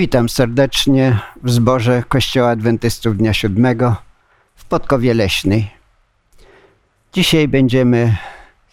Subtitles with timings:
[0.00, 3.96] Witam serdecznie w zborze Kościoła Adwentystów Dnia Siódmego
[4.56, 5.70] w Podkowie Leśnej.
[7.12, 8.16] Dzisiaj będziemy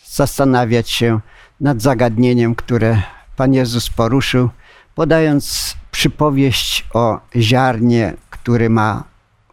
[0.05, 1.20] zastanawiać się
[1.62, 3.02] nad zagadnieniem, które
[3.36, 4.50] Pan Jezus poruszył,
[4.96, 9.04] podając przypowieść o ziarnie, który ma,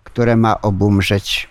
[0.05, 1.49] które ma obumrzeć.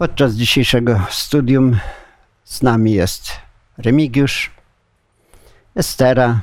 [0.00, 1.78] Podczas dzisiejszego studium
[2.44, 3.32] z nami jest
[3.78, 4.50] Remigiusz,
[5.74, 6.40] Estera,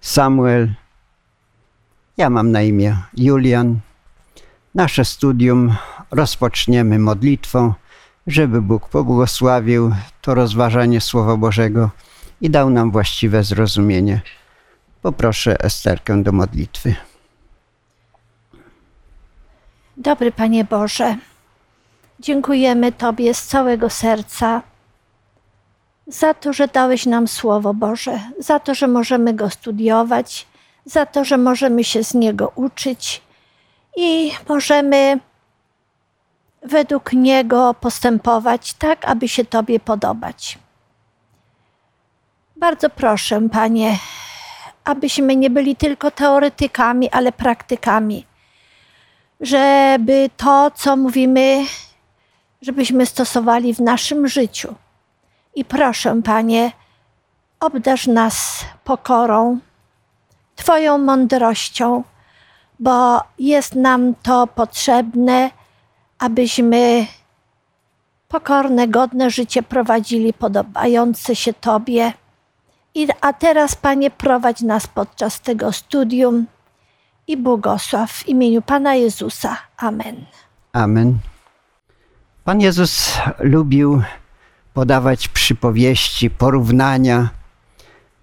[0.00, 0.74] Samuel,
[2.16, 3.80] ja mam na imię Julian.
[4.74, 5.74] Nasze studium
[6.10, 7.74] rozpoczniemy modlitwą,
[8.26, 11.90] żeby Bóg pobłogosławił to rozważanie Słowa Bożego
[12.40, 14.20] i dał nam właściwe zrozumienie.
[15.02, 16.94] Poproszę Esterkę do modlitwy.
[19.96, 21.16] Dobry Panie Boże,
[22.20, 24.62] dziękujemy Tobie z całego serca
[26.06, 30.46] za to, że dałeś nam Słowo Boże, za to, że możemy go studiować,
[30.84, 33.22] za to, że możemy się z niego uczyć
[33.96, 35.18] i możemy
[36.62, 40.58] według niego postępować tak, aby się Tobie podobać.
[42.56, 43.98] Bardzo proszę, Panie,
[44.84, 48.26] abyśmy nie byli tylko teoretykami, ale praktykami,
[49.40, 51.64] żeby to, co mówimy,
[52.62, 54.74] żebyśmy stosowali w naszym życiu.
[55.54, 56.72] I proszę, Panie,
[57.60, 59.58] obdarz nas pokorą,
[60.56, 62.02] Twoją mądrością,
[62.78, 65.50] bo jest nam to potrzebne,
[66.18, 67.06] abyśmy
[68.28, 72.12] pokorne, godne życie prowadzili, podobające się Tobie.
[72.94, 76.46] I, a teraz, Panie, prowadź nas podczas tego studium
[77.26, 79.56] i błogosław w imieniu Pana Jezusa.
[79.76, 80.24] Amen.
[80.72, 81.18] Amen.
[82.48, 84.02] Pan Jezus lubił
[84.74, 87.28] podawać przypowieści, porównania.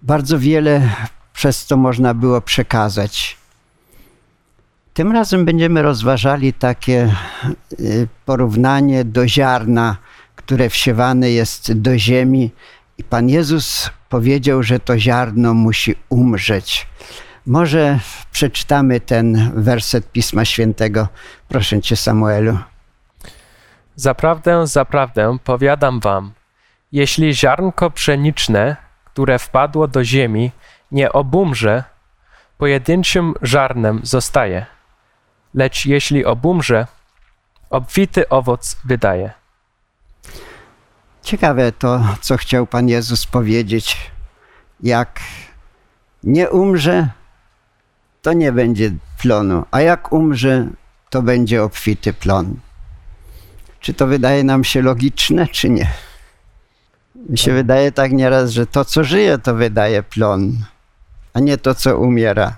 [0.01, 0.89] Bardzo wiele
[1.33, 3.37] przez to można było przekazać.
[4.93, 7.15] Tym razem będziemy rozważali takie
[7.79, 9.97] y, porównanie do ziarna,
[10.35, 12.51] które wsiewane jest do ziemi,
[12.97, 16.87] i Pan Jezus powiedział, że to ziarno musi umrzeć.
[17.45, 17.99] Może
[18.31, 21.07] przeczytamy ten werset Pisma Świętego.
[21.47, 22.57] Proszę Cię, Samuelu.
[23.95, 26.31] Zaprawdę, zaprawdę, powiadam wam,
[26.91, 28.75] jeśli ziarnko pszeniczne,
[29.05, 30.51] które wpadło do ziemi,
[30.91, 31.83] nie obumrze,
[32.57, 34.65] pojedynczym ziarnem zostaje,
[35.53, 36.87] lecz jeśli obumrze,
[37.69, 39.31] obfity owoc wydaje.
[41.21, 44.11] Ciekawe to, co chciał Pan Jezus powiedzieć.
[44.83, 45.19] Jak
[46.23, 47.09] nie umrze,
[48.21, 48.91] to nie będzie
[49.21, 50.67] plonu, a jak umrze,
[51.09, 52.55] to będzie obfity plon.
[53.85, 55.87] Czy to wydaje nam się logiczne, czy nie?
[57.29, 60.57] Mi się wydaje tak nieraz, że to, co żyje, to wydaje plon,
[61.33, 62.57] a nie to, co umiera.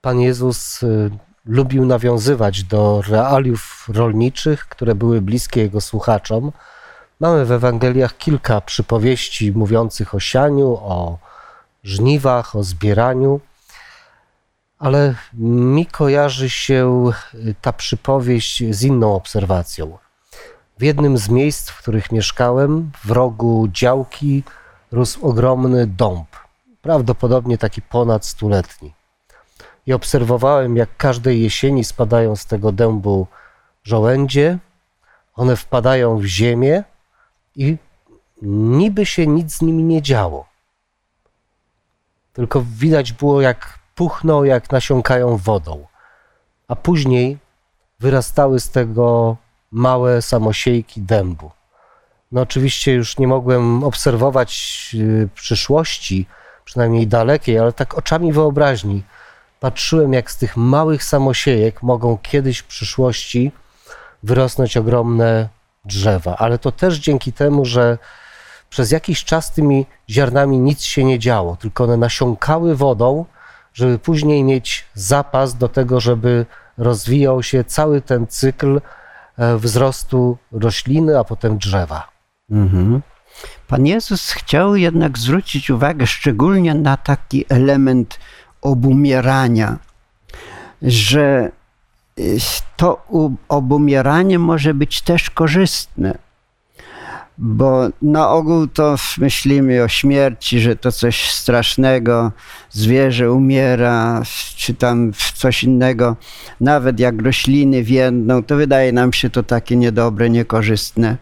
[0.00, 1.10] Pan Jezus y,
[1.46, 6.52] lubił nawiązywać do realiów rolniczych, które były bliskie Jego słuchaczom.
[7.20, 11.18] Mamy w Ewangeliach kilka przypowieści mówiących o sianiu, o
[11.82, 13.40] żniwach, o zbieraniu,
[14.78, 20.03] ale mi kojarzy się y, ta przypowieść z inną obserwacją.
[20.78, 24.42] W jednym z miejsc, w których mieszkałem, w rogu działki
[24.92, 26.28] rósł ogromny dąb,
[26.82, 28.94] prawdopodobnie taki ponad stuletni.
[29.86, 33.26] I obserwowałem, jak każdej jesieni spadają z tego dębu
[33.84, 34.58] żołędzie,
[35.34, 36.84] one wpadają w ziemię
[37.56, 37.76] i
[38.42, 40.46] niby się nic z nimi nie działo.
[42.32, 45.86] Tylko widać było, jak puchną, jak nasiąkają wodą.
[46.68, 47.38] A później
[48.00, 49.36] wyrastały z tego
[49.74, 51.50] małe samosiejki dębu.
[52.32, 54.50] No oczywiście już nie mogłem obserwować
[54.94, 56.26] y, przyszłości,
[56.64, 59.02] przynajmniej dalekiej, ale tak oczami wyobraźni
[59.60, 63.52] patrzyłem, jak z tych małych samosiejek mogą kiedyś w przyszłości
[64.22, 65.48] wyrosnąć ogromne
[65.84, 66.36] drzewa.
[66.36, 67.98] Ale to też dzięki temu, że
[68.70, 73.24] przez jakiś czas tymi ziarnami nic się nie działo, tylko one nasiąkały wodą,
[73.74, 76.46] żeby później mieć zapas do tego, żeby
[76.78, 78.80] rozwijał się cały ten cykl
[79.38, 82.08] wzrostu rośliny, a potem drzewa.
[82.50, 83.02] Mhm.
[83.68, 88.18] Pan Jezus chciał jednak zwrócić uwagę szczególnie na taki element
[88.62, 89.78] obumierania,
[90.82, 91.50] że
[92.18, 92.38] y,
[92.76, 93.06] to
[93.48, 96.18] obumieranie może być też korzystne.
[97.38, 102.32] Bo na ogół to myślimy o śmierci, że to coś strasznego,
[102.70, 104.22] zwierzę umiera,
[104.56, 106.16] czy tam coś innego.
[106.60, 111.16] Nawet jak rośliny więdną, to wydaje nam się to takie niedobre, niekorzystne.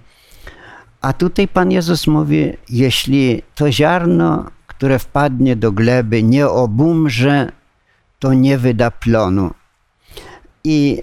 [1.00, 7.52] A tutaj Pan Jezus mówi, jeśli to ziarno, które wpadnie do gleby, nie obumrze,
[8.18, 9.50] to nie wyda plonu.
[10.64, 11.02] I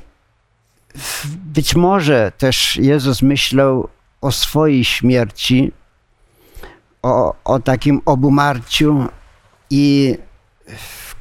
[1.45, 3.89] być może też Jezus myślał
[4.21, 5.71] o swojej śmierci,
[7.01, 9.07] o, o takim obumarciu
[9.69, 10.17] i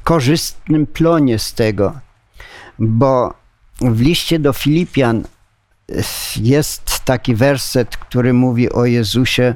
[0.03, 1.99] korzystnym plonie z tego,
[2.79, 3.33] bo
[3.81, 5.23] w liście do Filipian
[6.35, 9.55] jest taki werset, który mówi o Jezusie,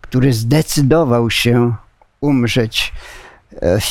[0.00, 1.74] który zdecydował się
[2.20, 2.92] umrzeć.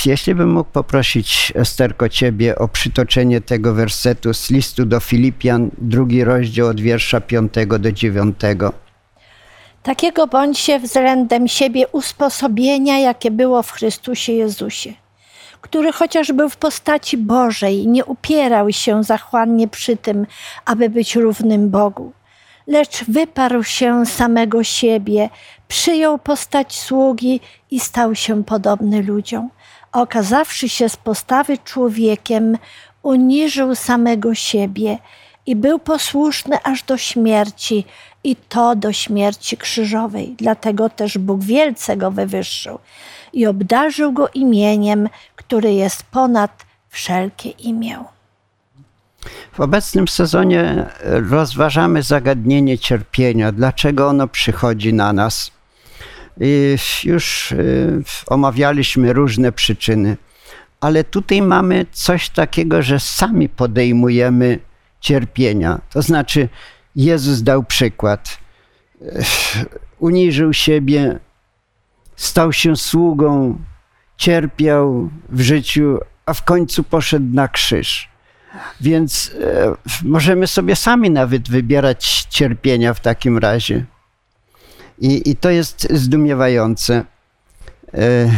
[0.05, 6.23] Jeśli bym mógł poprosić Esterko Ciebie o przytoczenie tego wersetu z listu do Filipian, drugi
[6.23, 8.35] rozdział od wiersza 5 do 9.
[9.83, 14.93] Takiego bądźcie względem siebie usposobienia, jakie było w Chrystusie Jezusie,
[15.61, 20.25] który chociaż był w postaci Bożej, nie upierał się zachłannie przy tym,
[20.65, 22.11] aby być równym Bogu,
[22.69, 25.29] lecz wyparł się samego siebie,
[25.67, 27.39] przyjął postać sługi
[27.71, 29.49] i stał się podobny ludziom.
[29.91, 32.57] Okazawszy się z postawy człowiekiem,
[33.03, 34.97] uniżył samego siebie
[35.45, 37.85] i był posłuszny aż do śmierci,
[38.23, 40.35] i to do śmierci krzyżowej.
[40.37, 42.79] Dlatego też Bóg wielce go wywyższył
[43.33, 48.03] i obdarzył go imieniem, które jest ponad wszelkie imię.
[49.53, 55.51] W obecnym sezonie rozważamy zagadnienie cierpienia, dlaczego ono przychodzi na nas.
[56.39, 60.17] I już y, omawialiśmy różne przyczyny,
[60.81, 64.59] ale tutaj mamy coś takiego, że sami podejmujemy
[64.99, 65.81] cierpienia.
[65.89, 66.49] To znaczy,
[66.95, 68.37] Jezus dał przykład.
[69.99, 71.19] Uniżył siebie,
[72.15, 73.59] stał się sługą,
[74.17, 78.09] cierpiał w życiu, a w końcu poszedł na krzyż.
[78.81, 83.85] Więc e, możemy sobie sami nawet wybierać cierpienia w takim razie.
[84.99, 87.05] I, i to jest zdumiewające.
[87.93, 88.31] E,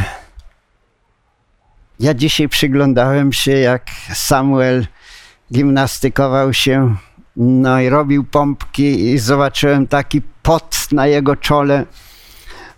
[1.99, 4.87] ja dzisiaj przyglądałem się, jak Samuel
[5.51, 6.95] gimnastykował się
[7.35, 11.85] no i robił pompki i zobaczyłem taki pot na jego czole.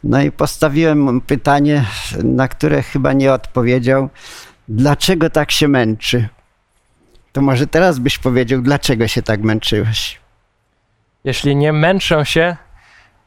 [0.04, 1.86] No i postawiłem pytanie,
[2.24, 4.10] na które chyba nie odpowiedział.
[4.68, 6.30] Dlaczego tak się męczy?
[7.34, 10.20] To może teraz byś powiedział, dlaczego się tak męczyłeś?
[11.24, 12.56] Jeśli nie męczą się,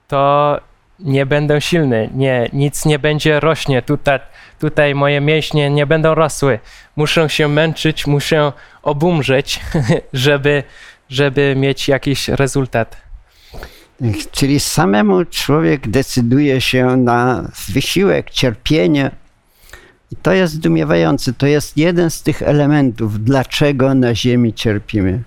[0.08, 0.61] to
[0.99, 2.11] nie będę silny.
[2.14, 3.82] Nie, nic nie będzie rośnie.
[3.82, 4.19] Tutaj,
[4.61, 6.58] tutaj moje mięśnie nie będą rosły.
[6.97, 9.61] Muszę się męczyć, muszę obumrzeć,
[10.12, 10.62] żeby
[11.08, 12.97] żeby mieć jakiś rezultat.
[14.32, 19.11] Czyli samemu człowiek decyduje się na wysiłek, cierpienie.
[20.11, 21.32] I to jest zdumiewające.
[21.32, 25.23] To jest jeden z tych elementów, dlaczego na ziemi cierpimy.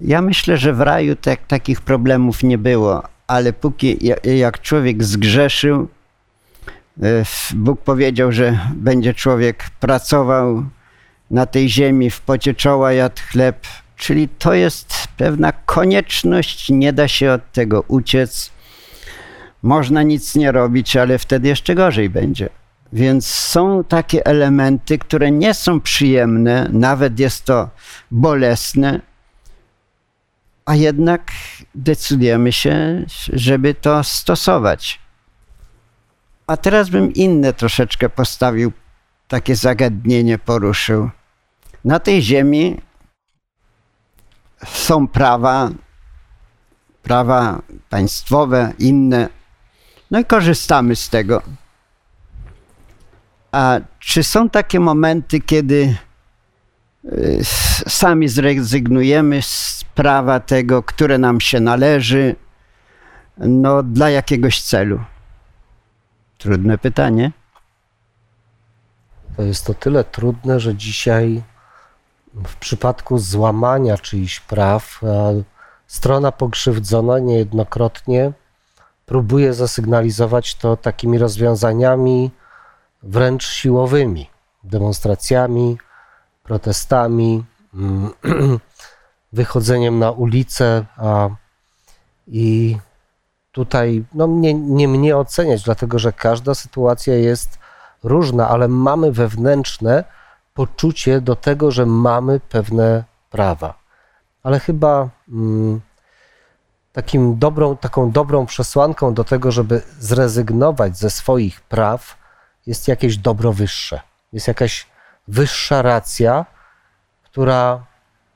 [0.00, 3.98] Ja myślę, że w raju tak, takich problemów nie było, ale póki
[4.38, 5.88] jak człowiek zgrzeszył,
[7.02, 10.64] e, Bóg powiedział, że będzie człowiek pracował
[11.30, 13.66] na tej ziemi, w pocie czoła jadł chleb,
[14.00, 18.50] Czyli to jest pewna konieczność, nie da się od tego uciec.
[19.62, 22.48] Można nic nie robić, ale wtedy jeszcze gorzej będzie.
[22.92, 27.70] Więc są takie elementy, które nie są przyjemne, nawet jest to
[28.10, 29.00] bolesne,
[30.64, 31.32] a jednak
[31.74, 35.00] decydujemy się, żeby to stosować.
[36.46, 38.72] A teraz bym inne troszeczkę postawił,
[39.28, 41.10] takie zagadnienie poruszył.
[41.84, 42.80] Na tej ziemi
[44.66, 45.70] są prawa,
[47.02, 49.28] prawa państwowe, inne,
[50.10, 51.42] no i korzystamy z tego.
[53.52, 55.96] A czy są takie momenty, kiedy
[57.04, 57.40] y,
[57.88, 62.36] sami zrezygnujemy z prawa tego, które nam się należy,
[63.38, 65.00] no dla jakiegoś celu?
[66.38, 67.32] Trudne pytanie.
[69.36, 71.42] To jest to tyle trudne, że dzisiaj
[72.34, 75.00] w przypadku złamania czyichś praw
[75.86, 78.32] strona pokrzywdzona niejednokrotnie
[79.06, 82.30] próbuje zasygnalizować to takimi rozwiązaniami
[83.02, 84.30] wręcz siłowymi,
[84.64, 85.78] demonstracjami,
[86.42, 88.10] protestami, mm,
[89.32, 90.84] wychodzeniem na ulicę.
[92.26, 92.76] I
[93.52, 97.58] tutaj no, nie, nie mnie oceniać, dlatego że każda sytuacja jest
[98.02, 100.04] różna, ale mamy wewnętrzne
[100.54, 103.74] poczucie do tego, że mamy pewne prawa.
[104.42, 105.80] Ale chyba mm,
[106.92, 112.19] takim dobrą, taką dobrą przesłanką do tego, żeby zrezygnować ze swoich praw,
[112.70, 114.00] jest jakieś dobro wyższe.
[114.32, 114.86] Jest jakaś
[115.28, 116.46] wyższa racja,
[117.22, 117.86] która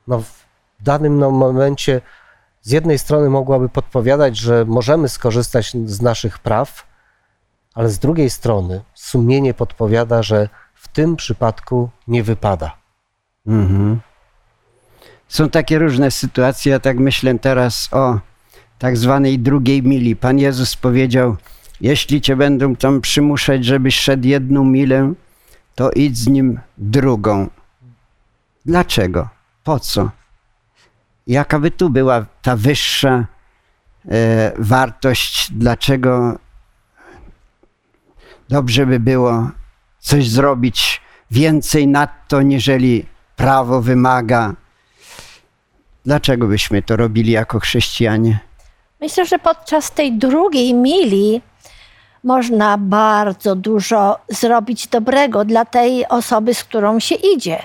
[0.07, 0.45] no, w
[0.79, 2.01] danym no, momencie
[2.61, 6.87] z jednej strony mogłaby podpowiadać, że możemy skorzystać z naszych praw,
[7.73, 12.77] ale z drugiej strony sumienie podpowiada, że w tym przypadku nie wypada.
[13.47, 13.99] Mhm.
[15.27, 16.71] Są takie różne sytuacje.
[16.71, 18.19] Ja tak myślę teraz o
[18.79, 20.15] tak zwanej drugiej mili.
[20.15, 21.37] Pan Jezus powiedział:
[21.81, 25.13] Jeśli cię będą tam przymuszać, żebyś szedł jedną milę,
[25.75, 27.49] to idź z nim drugą.
[28.65, 29.29] Dlaczego?
[29.63, 30.09] Po co?
[31.27, 33.25] Jaka by tu była ta wyższa
[34.07, 35.51] e, wartość?
[35.51, 36.39] Dlaczego
[38.49, 39.49] dobrze by było
[39.99, 41.01] coś zrobić
[41.31, 43.05] więcej nadto, niżeli
[43.35, 44.53] prawo wymaga?
[46.05, 48.39] Dlaczego byśmy to robili jako chrześcijanie?
[49.01, 51.41] Myślę, że podczas tej drugiej mili
[52.25, 57.59] można bardzo dużo zrobić dobrego dla tej osoby, z którą się idzie,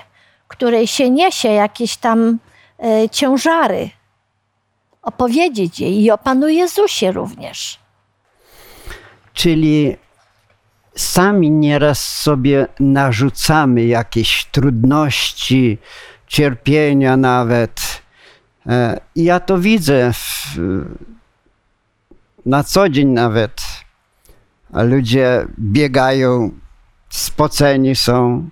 [0.47, 2.39] której się niesie jakieś tam
[2.83, 3.89] e, ciężary.
[5.01, 7.79] Opowiedzieć jej i o Panu Jezusie również.
[9.33, 9.97] Czyli
[10.95, 15.77] sami nieraz sobie narzucamy jakieś trudności,
[16.27, 18.01] cierpienia nawet.
[18.67, 20.57] E, Ja to widzę w,
[22.45, 23.61] na co dzień nawet.
[24.73, 26.51] Ludzie biegają,
[27.09, 28.49] spoceni są,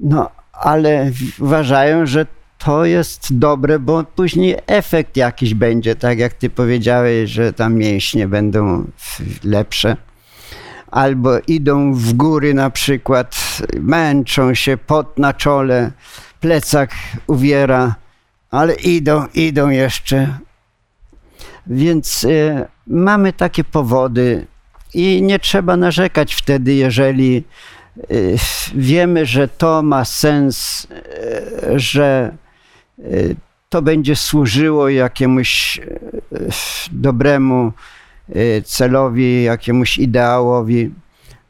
[0.00, 2.26] no ale uważają, że
[2.58, 8.28] to jest dobre, bo później efekt jakiś będzie, tak jak ty powiedziałeś, że tam mięśnie
[8.28, 8.84] będą
[9.44, 9.96] lepsze
[10.90, 15.90] albo idą w góry na przykład, męczą się, pot na czole,
[16.40, 16.90] plecak
[17.26, 17.94] uwiera,
[18.50, 20.38] ale idą, idą jeszcze.
[21.66, 24.46] Więc y, mamy takie powody
[24.94, 27.44] i nie trzeba narzekać wtedy, jeżeli
[28.10, 28.36] y,
[28.74, 30.86] wiemy, że to ma sens,
[31.72, 32.36] y, że
[32.98, 33.36] y,
[33.68, 35.80] to będzie służyło jakiemuś
[36.92, 37.72] dobremu
[38.64, 40.90] celowi, jakiemuś ideałowi.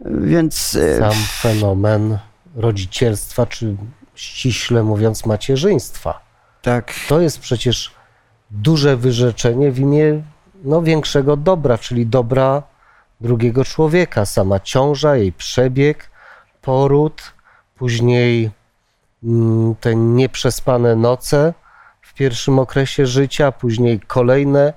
[0.04, 2.18] Więc Sam fenomen
[2.56, 3.76] rodzicielstwa, czy
[4.14, 6.20] ściśle mówiąc macierzyństwa.
[6.62, 7.90] tak, To jest przecież
[8.50, 10.22] duże wyrzeczenie w imię
[10.64, 12.62] no, większego dobra, czyli dobra
[13.20, 14.26] drugiego człowieka.
[14.26, 16.10] Sama ciąża, jej przebieg,
[16.62, 17.32] poród,
[17.76, 18.50] później
[19.24, 21.54] mm, te nieprzespane noce
[22.00, 24.72] w pierwszym okresie życia, później kolejne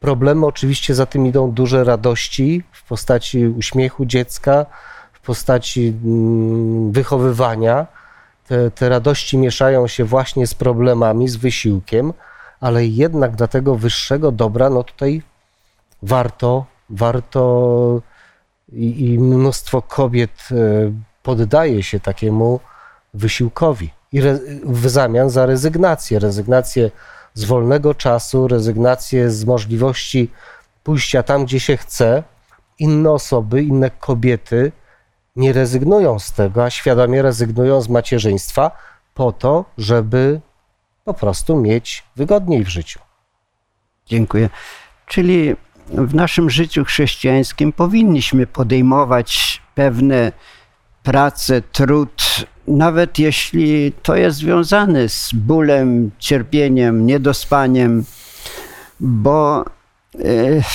[0.00, 0.46] problemy.
[0.46, 4.66] Oczywiście za tym idą duże radości w postaci uśmiechu dziecka,
[5.12, 7.86] w postaci mm, wychowywania.
[8.46, 12.12] Te, te radości mieszają się właśnie z problemami, z wysiłkiem,
[12.60, 15.22] ale jednak dla tego wyższego dobra, no tutaj
[16.02, 18.00] warto, warto
[18.72, 20.54] i, i mnóstwo kobiet e,
[21.22, 22.60] poddaje się takiemu
[23.14, 23.90] wysiłkowi.
[24.12, 26.90] I re, w zamian za rezygnację, rezygnację
[27.34, 30.30] z wolnego czasu, rezygnację z możliwości
[30.84, 32.22] pójścia tam, gdzie się chce.
[32.78, 34.72] Inne osoby, inne kobiety
[35.36, 38.70] nie rezygnują z tego, a świadomie rezygnują z macierzyństwa
[39.14, 40.40] po to, żeby
[41.04, 43.00] po prostu mieć wygodniej w życiu.
[44.06, 44.50] Dziękuję.
[45.06, 45.56] Czyli
[45.88, 50.32] w naszym życiu chrześcijańskim powinniśmy podejmować pewne
[51.02, 58.04] prace, trud, nawet jeśli to jest związane z bólem, cierpieniem, niedospaniem,
[59.00, 59.64] bo e,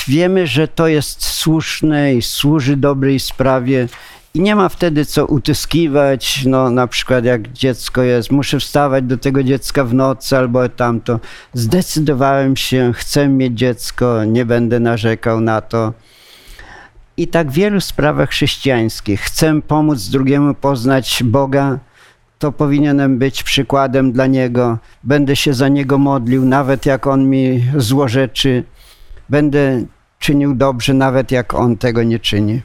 [0.08, 3.88] wiemy, że to jest słuszne i służy dobrej sprawie.
[4.38, 9.18] I nie ma wtedy co utyskiwać, no na przykład jak dziecko jest, muszę wstawać do
[9.18, 11.20] tego dziecka w nocy albo tamto.
[11.54, 15.94] Zdecydowałem się, chcę mieć dziecko, nie będę narzekał na to.
[17.18, 21.80] I tak w wielu sprawach chrześcijańskich chcę pomóc drugiemu poznać Boga,
[22.40, 24.78] to powinienem być przykładem dla niego.
[25.04, 28.64] Będę się za niego modlił, nawet jak on mi złorzeczy.
[29.30, 29.84] Będę
[30.20, 32.62] czynił dobrze, nawet jak on tego nie czyni.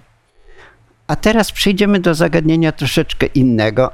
[1.07, 3.91] A teraz przejdziemy do zagadnienia troszeczkę innego,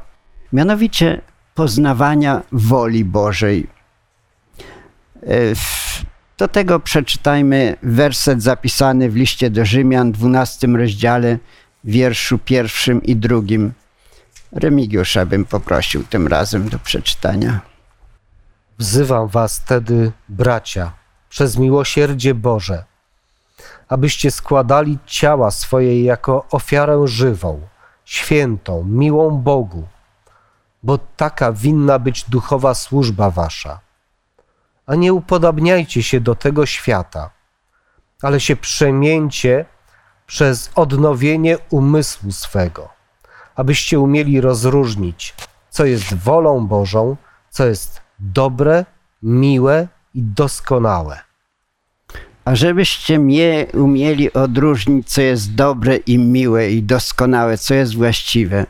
[0.53, 1.21] mianowicie
[1.55, 3.67] poznawania woli Bożej.
[5.23, 5.55] E,
[6.39, 11.39] Do tego przeczytajmy werset zapisany w liście do Rzymian, 12 rozdziale,
[11.85, 13.73] wierszu pierwszym i drugim.
[14.53, 17.61] Remigiusza bym poprosił tym razem do przeczytania.
[18.79, 20.93] Wzywam was tedy, bracia,
[21.29, 22.85] przez miłosierdzie Boże,
[23.89, 27.61] abyście składali ciała swoje jako ofiarę żywą,
[28.05, 29.89] świętą, miłą Bogu,
[30.83, 33.81] bo taka winna być duchowa służba wasza.
[34.87, 37.31] A nie upodabniajcie się do tego świata,
[38.23, 39.65] ale się przemieńcie
[40.27, 42.89] przez odnowienie umysłu swego,
[43.57, 45.35] abyście umieli rozróżnić,
[45.71, 47.17] co jest wolą Bożą,
[47.51, 48.85] co jest dobre,
[49.23, 51.28] miłe i doskonałe.
[52.49, 58.67] A żebyście mnie umieli odróżnić, co jest dobre i miłe i doskonałe, co jest właściwe.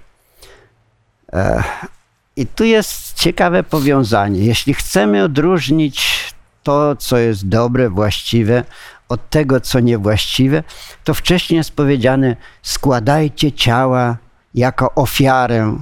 [2.37, 4.40] I tu jest ciekawe powiązanie.
[4.40, 6.25] Jeśli chcemy odróżnić
[6.62, 8.64] to, co jest dobre, właściwe,
[9.08, 10.62] od tego, co niewłaściwe,
[11.04, 14.16] to wcześniej jest powiedziane: składajcie ciała
[14.54, 15.76] jako ofiarę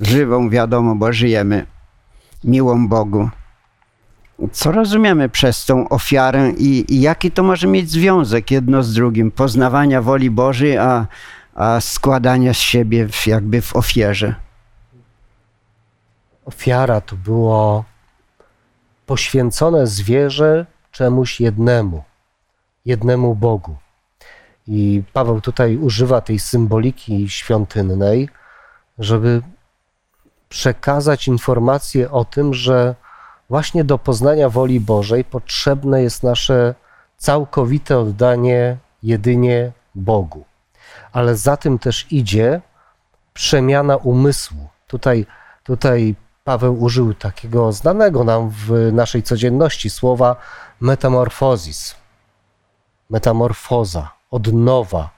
[0.00, 1.66] żywą, wiadomo, bo żyjemy,
[2.44, 3.30] miłą Bogu
[4.48, 9.30] co rozumiemy przez tą ofiarę i, i, jaki to może mieć związek jedno z drugim,
[9.30, 11.06] poznawania woli Bożej, a,
[11.54, 14.34] a składania z siebie w, jakby w ofierze.
[16.44, 17.84] Ofiara to było
[19.06, 22.04] poświęcone zwierzę czemuś jednemu,
[22.84, 23.76] jednemu Bogu.
[24.66, 28.28] I Paweł tutaj używa tej symboliki świątynnej,
[28.98, 29.42] żeby
[30.48, 32.94] przekazać informację o tym, że
[33.50, 36.74] właśnie do poznania woli Bożej potrzebne jest nasze
[37.16, 40.44] całkowite oddanie jedynie Bogu.
[41.12, 42.60] Ale za tym też idzie
[43.32, 44.68] przemiana umysłu.
[44.86, 45.26] Tutaj,
[45.62, 46.14] tutaj
[46.44, 50.36] Paweł użył takiego znanego nam w naszej codzienności słowa
[50.80, 51.94] metamorfozis.
[53.10, 55.10] Metamorfoza, odnowa,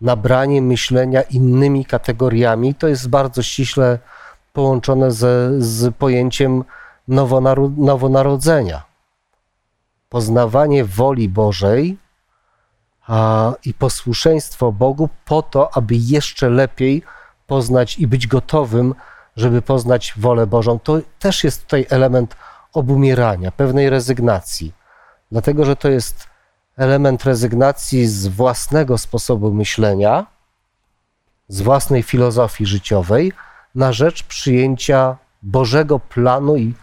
[0.00, 2.74] nabranie myślenia innymi kategoriami.
[2.74, 3.98] To jest bardzo ściśle
[4.52, 6.64] połączone ze, z pojęciem
[7.76, 8.82] nowonarodzenia.
[10.08, 11.98] Poznawanie woli Bożej
[13.06, 17.02] a, i posłuszeństwo Bogu po to, aby jeszcze lepiej
[17.46, 18.94] poznać i być gotowym,
[19.36, 20.78] żeby poznać wolę Bożą.
[20.78, 22.36] To też jest tutaj element
[22.72, 24.72] obumierania, pewnej rezygnacji,
[25.32, 26.26] dlatego że to jest
[26.76, 30.26] element rezygnacji z własnego sposobu myślenia,
[31.48, 33.32] z własnej filozofii życiowej
[33.74, 36.74] na rzecz przyjęcia Bożego planu i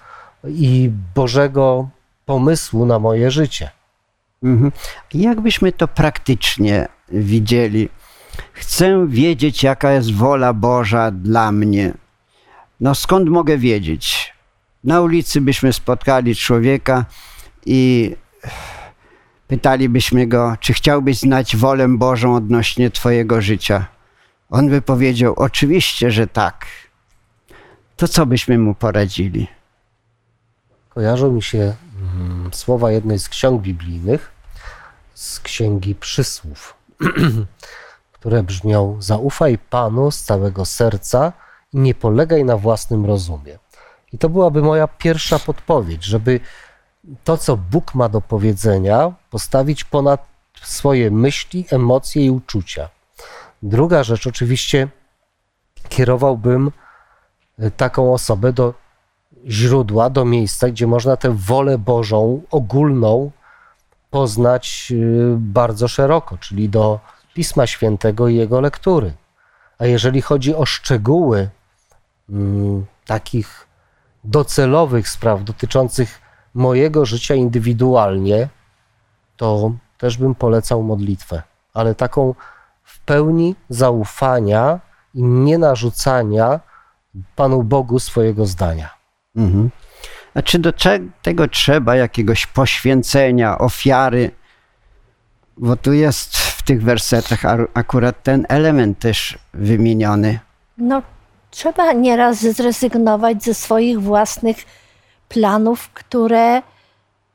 [0.47, 1.89] i Bożego
[2.25, 3.69] pomysłu na moje życie.
[4.43, 4.71] Mhm.
[5.13, 7.89] Jakbyśmy to praktycznie widzieli?
[8.53, 11.93] Chcę wiedzieć, jaka jest wola Boża dla mnie.
[12.79, 14.33] No skąd mogę wiedzieć?
[14.83, 17.05] Na ulicy byśmy spotkali człowieka
[17.65, 18.11] i
[19.47, 23.85] pytalibyśmy go, czy chciałbyś znać wolę Bożą odnośnie Twojego życia.
[24.49, 26.65] On by powiedział, oczywiście, że tak.
[27.95, 29.47] To co byśmy mu poradzili?
[30.93, 31.73] Kojarzą mi się
[32.15, 34.31] mm, słowa jednej z ksiąg biblijnych,
[35.13, 36.75] z księgi przysłów,
[38.13, 41.33] które brzmią: Zaufaj Panu z całego serca
[41.73, 43.59] i nie polegaj na własnym rozumie.
[44.13, 46.39] I to byłaby moja pierwsza podpowiedź, żeby
[47.23, 50.25] to, co Bóg ma do powiedzenia, postawić ponad
[50.61, 52.89] swoje myśli, emocje i uczucia.
[53.63, 54.87] Druga rzecz, oczywiście,
[55.89, 56.71] kierowałbym
[57.59, 58.73] e, taką osobę do
[59.47, 63.31] źródła, do miejsca, gdzie można tę wolę Bożą ogólną
[64.09, 66.99] poznać y, bardzo szeroko, czyli do
[67.33, 69.13] Pisma Świętego i jego lektury.
[69.79, 71.49] A jeżeli chodzi o szczegóły
[72.29, 73.67] mm, takich
[74.23, 76.21] docelowych spraw dotyczących
[76.53, 78.49] mojego życia indywidualnie,
[79.37, 82.35] to też bym polecał modlitwę, ale taką
[82.83, 84.79] w pełni zaufania
[85.13, 86.59] i nie narzucania
[87.35, 89.00] Panu Bogu swojego zdania.
[89.35, 89.69] Mhm.
[90.33, 90.73] A czy do
[91.21, 94.31] tego trzeba jakiegoś poświęcenia, ofiary?
[95.57, 97.41] Bo tu jest w tych wersetach
[97.73, 100.39] akurat ten element też wymieniony.
[100.77, 101.01] No,
[101.49, 104.57] trzeba nieraz zrezygnować ze swoich własnych
[105.29, 106.61] planów, które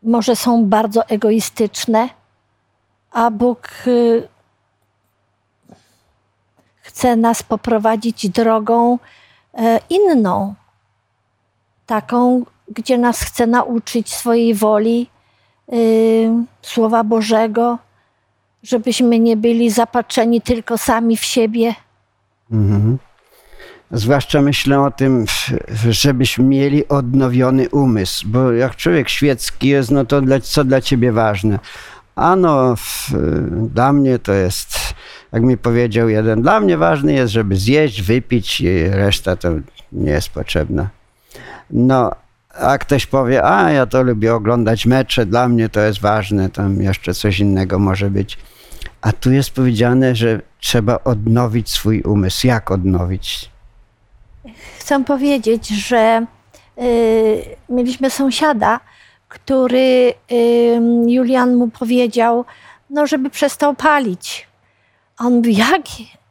[0.02, 2.08] może są bardzo egoistyczne,
[3.10, 4.28] a Bóg y,
[6.76, 8.98] chce nas poprowadzić drogą
[9.54, 10.54] e, inną
[11.86, 15.06] taką, gdzie nas chce nauczyć swojej woli,
[15.68, 15.78] yy,
[16.62, 17.78] Słowa Bożego,
[18.62, 21.74] żebyśmy nie byli zapatrzeni tylko sami w siebie.
[22.52, 22.98] Mhm.
[23.90, 25.24] Zwłaszcza myślę o tym,
[25.90, 31.12] żebyśmy mieli odnowiony umysł, bo jak człowiek świecki jest, no to dla, co dla ciebie
[31.12, 31.58] ważne?
[32.16, 32.74] Ano,
[33.50, 34.78] dla mnie to jest,
[35.32, 39.48] jak mi powiedział jeden, dla mnie ważne jest, żeby zjeść, wypić i reszta to
[39.92, 40.95] nie jest potrzebna.
[41.70, 42.10] No,
[42.60, 46.82] a ktoś powie, a ja to lubię oglądać mecze, dla mnie to jest ważne, tam
[46.82, 48.38] jeszcze coś innego może być.
[49.00, 52.46] A tu jest powiedziane, że trzeba odnowić swój umysł.
[52.46, 53.50] Jak odnowić?
[54.78, 56.26] Chcę powiedzieć, że
[56.76, 56.84] yy,
[57.68, 58.80] mieliśmy sąsiada,
[59.28, 60.14] który
[60.76, 62.44] ym, Julian mu powiedział,
[62.90, 64.48] no żeby przestał palić.
[65.18, 65.82] A on mówi, jak?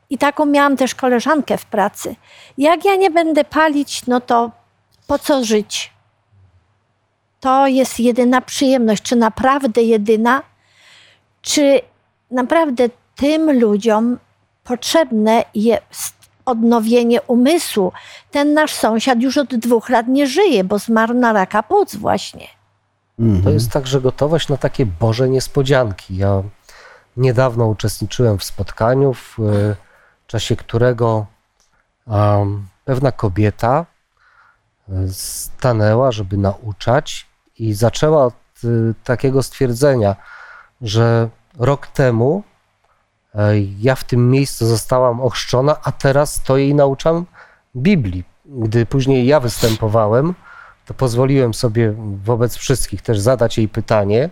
[0.09, 2.15] I taką miałam też koleżankę w pracy.
[2.57, 4.51] Jak ja nie będę palić, no to
[5.07, 5.93] po co żyć?
[7.39, 9.03] To jest jedyna przyjemność.
[9.03, 10.43] Czy naprawdę jedyna?
[11.41, 11.81] Czy
[12.31, 14.17] naprawdę tym ludziom
[14.63, 16.15] potrzebne jest
[16.45, 17.91] odnowienie umysłu?
[18.31, 22.47] Ten nasz sąsiad już od dwóch lat nie żyje, bo zmarł na raka płuc właśnie.
[23.43, 26.17] To jest także gotowość na takie Boże niespodzianki.
[26.17, 26.43] Ja
[27.17, 29.75] niedawno uczestniczyłem w spotkaniu, w e,
[30.27, 31.25] czasie którego
[32.07, 33.85] um, pewna kobieta
[35.11, 37.27] stanęła, żeby nauczać
[37.59, 38.67] i zaczęła od e,
[39.03, 40.15] takiego stwierdzenia,
[40.81, 42.43] że rok temu
[43.35, 47.25] e, ja w tym miejscu zostałam ochrzczona, a teraz to jej nauczam
[47.75, 48.23] Biblii.
[48.45, 50.33] Gdy później ja występowałem,
[50.85, 51.93] to pozwoliłem sobie
[52.23, 54.29] wobec wszystkich też zadać jej pytanie,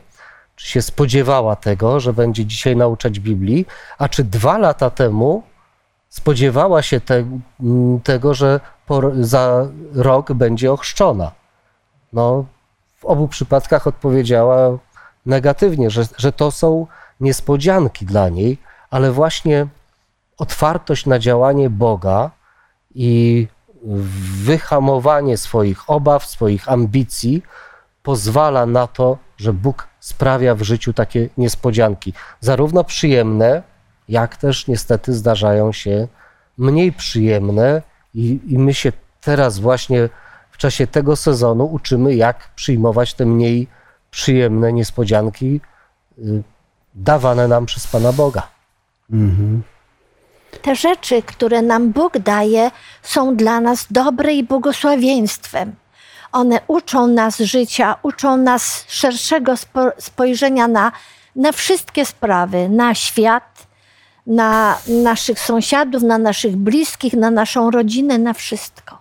[0.56, 3.66] czy się spodziewała tego, że będzie dzisiaj nauczać Biblii,
[3.98, 5.44] a czy dwa lata temu
[6.14, 7.26] spodziewała się te,
[8.04, 11.32] tego, że po, za rok będzie ochrzczona.
[12.14, 12.46] No,
[12.98, 14.78] w obu przypadkach odpowiedziała
[15.26, 16.88] negatywnie, że, że to są
[17.20, 18.58] niespodzianki dla niej,
[18.90, 19.68] ale właśnie
[20.38, 22.32] otwartość na działanie Boga
[22.96, 23.48] i
[24.44, 27.44] wyhamowanie swoich obaw, swoich ambicji
[28.04, 33.73] pozwala na to, że Bóg sprawia w życiu takie niespodzianki, zarówno przyjemne,
[34.10, 36.08] jak też niestety zdarzają się
[36.58, 37.82] mniej przyjemne,
[38.14, 40.10] i, i my się teraz właśnie
[40.52, 43.68] w czasie tego sezonu uczymy, jak przyjmować te mniej
[44.12, 45.62] przyjemne niespodzianki
[46.20, 46.44] y,
[46.96, 48.48] dawane nam przez Pana Boga.
[50.62, 55.76] Te rzeczy, które nam Bóg daje, są dla nas dobre i błogosławieństwem.
[56.32, 60.92] One uczą nas życia, uczą nas szerszego spo, spojrzenia na,
[61.36, 63.53] na wszystkie sprawy, na świat,
[64.28, 68.98] na naszych sąsiadów, na naszych bliskich, na naszą rodzinę, na wszystko.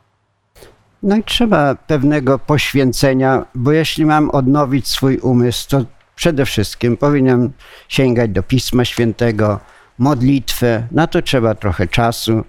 [1.02, 5.84] No i trzeba pewnego poświęcenia, bo jeśli mam odnowić swój umysł, to
[6.16, 7.52] przede wszystkim powinienem
[7.88, 9.60] sięgać do Pisma Świętego,
[9.98, 12.44] modlitwę, na to trzeba trochę czasu.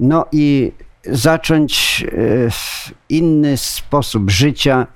[0.00, 0.72] No i
[1.06, 2.48] zacząć e,
[3.08, 4.86] inny sposób życia,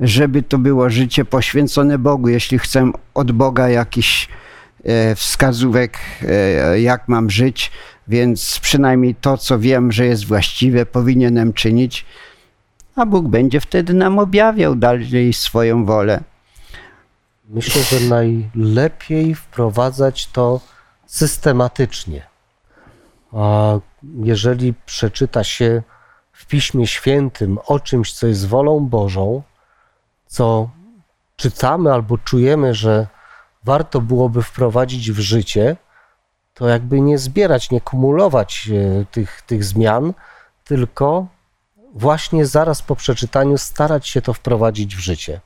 [0.00, 2.28] żeby to było życie poświęcone Bogu.
[2.28, 4.28] Jeśli chcę od Boga jakiś
[5.16, 7.70] wskazówek, e, jak mam żyć,
[8.08, 12.04] więc przynajmniej to, co wiem, że jest właściwe, powinienem czynić,
[12.96, 16.20] a Bóg będzie wtedy nam objawiał dalej swoją wolę.
[17.48, 20.60] Myślę, że najlepiej wprowadzać to
[21.06, 22.26] systematycznie.
[23.32, 23.78] A
[24.22, 25.82] jeżeli przeczyta się
[26.32, 29.42] w Piśmie Świętym o czymś, co jest wolą Bożą,
[30.26, 30.70] co
[31.36, 33.06] czytamy albo czujemy, że
[33.66, 35.76] warto byłoby wprowadzić w życie,
[36.54, 40.12] to jakby nie zbierać, nie kumulować e, tych, tych zmian,
[40.64, 41.26] tylko
[41.94, 45.40] właśnie zaraz po przeczytaniu starać się to wprowadzić w życie,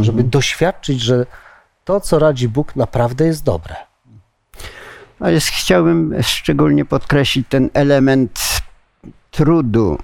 [0.00, 1.26] żeby doświadczyć, że
[1.84, 3.76] to, co radzi Bóg, naprawdę jest dobre.
[5.20, 8.40] Ale chciałbym szczególnie podkreślić ten element
[9.30, 9.98] trudu,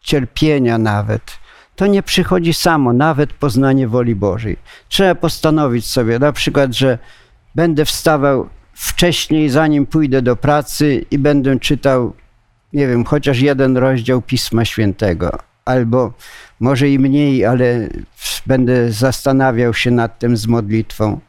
[0.00, 1.39] cierpienia nawet.
[1.80, 4.56] To nie przychodzi samo, nawet poznanie woli Bożej.
[4.88, 6.98] Trzeba postanowić sobie na przykład, że
[7.54, 12.12] będę wstawał wcześniej, zanim pójdę do pracy i będę czytał,
[12.72, 15.38] nie wiem, chociaż jeden rozdział Pisma Świętego.
[15.64, 16.12] Albo
[16.60, 17.88] może i mniej, ale
[18.46, 21.20] będę zastanawiał się nad tym z modlitwą.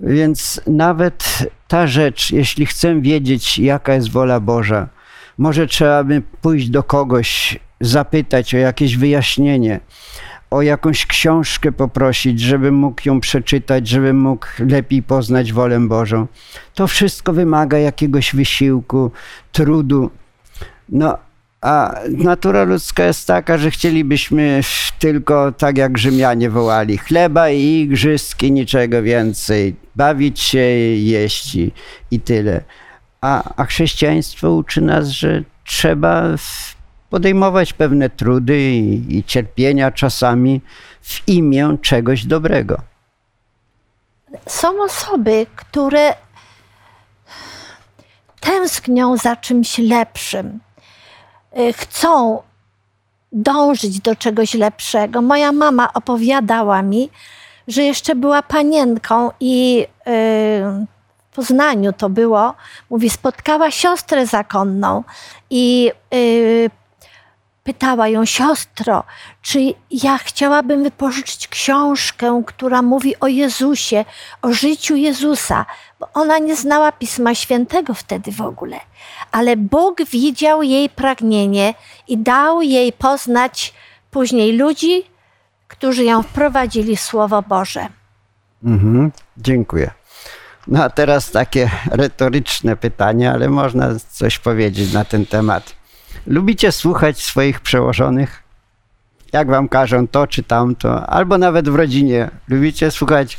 [0.00, 4.88] Więc nawet ta rzecz, jeśli chcę wiedzieć, jaka jest wola Boża,
[5.38, 9.80] może trzeba by pójść do kogoś, zapytać o jakieś wyjaśnienie,
[10.50, 16.26] o jakąś książkę poprosić, żebym mógł ją przeczytać, żebym mógł lepiej poznać wolę Bożą.
[16.74, 19.10] To wszystko wymaga jakiegoś wysiłku,
[19.52, 20.10] trudu.
[20.88, 21.18] No,
[21.60, 24.60] a natura ludzka jest taka, że chcielibyśmy
[24.98, 31.58] tylko, tak jak Rzymianie wołali, chleba i igrzyski, niczego więcej, bawić się, jeść
[32.10, 32.64] i, tyle.
[33.20, 36.36] A, a chrześcijaństwo uczy nas, że trzeba
[37.10, 38.60] podejmować pewne trudy
[39.08, 40.60] i, cierpienia czasami
[41.00, 42.80] w imię czegoś dobrego.
[44.46, 46.14] Są osoby, które
[48.40, 50.60] tęsknią za czymś lepszym,
[51.58, 52.42] y, chcą
[53.32, 55.22] dążyć do czegoś lepszego.
[55.22, 57.10] Moja mama opowiadała mi,
[57.68, 60.10] że jeszcze była panienką i y,
[61.30, 62.54] w Poznaniu to było,
[62.90, 65.04] mówi, spotkała siostrę zakonną
[65.50, 66.70] i y,
[67.64, 69.04] pytała ją siostro,
[69.42, 69.58] czy
[69.90, 74.04] ja chciałabym wypożyczyć książkę, która mówi o Jezusie,
[74.42, 75.66] o życiu Jezusa,
[76.00, 78.80] bo ona nie znała Pisma Świętego wtedy w ogóle.
[79.32, 81.74] Ale Bóg widział jej pragnienie
[82.08, 83.74] i dał jej poznać
[84.10, 85.04] później ludzi,
[85.68, 87.86] którzy ją wprowadzili w Słowo Boże.
[88.64, 89.90] Mhm, dziękuję.
[90.66, 95.79] No a teraz takie retoryczne pytanie, ale można coś powiedzieć na ten temat.
[96.26, 98.42] Lubicie słuchać swoich przełożonych?
[99.32, 102.30] Jak wam każą to czy tamto, albo nawet w rodzinie.
[102.48, 103.38] Lubicie słuchać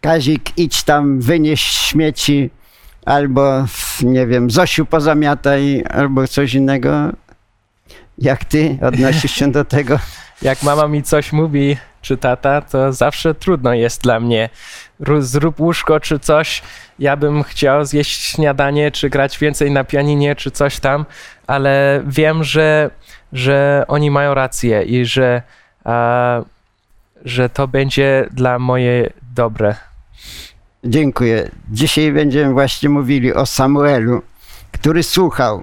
[0.00, 2.50] Kazik, idź tam, wynieś śmieci,
[3.06, 3.64] albo
[4.02, 6.90] nie wiem, Zosiu pozamiataj, albo coś innego.
[8.18, 9.98] Jak ty odnosisz się do tego?
[10.42, 14.48] Jak mama mi coś mówi, czy tata, to zawsze trudno jest dla mnie.
[15.18, 16.62] Zrób łóżko czy coś.
[16.98, 21.04] Ja bym chciał zjeść śniadanie, czy grać więcej na pianinie, czy coś tam,
[21.46, 22.90] ale wiem, że,
[23.32, 25.42] że oni mają rację i że,
[25.84, 26.40] a,
[27.24, 29.76] że to będzie dla moje dobre.
[30.84, 31.50] Dziękuję.
[31.70, 34.22] Dzisiaj będziemy właśnie mówili o Samuelu,
[34.72, 35.62] który słuchał.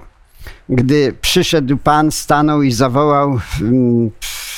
[0.70, 4.12] Gdy przyszedł Pan, stanął i zawołał mm,